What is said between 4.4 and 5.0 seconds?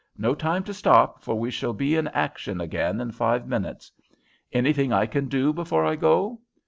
Anything